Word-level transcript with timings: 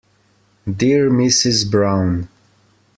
Dear 0.65 1.11
Mrs 1.11 1.69
Brown. 1.69 2.27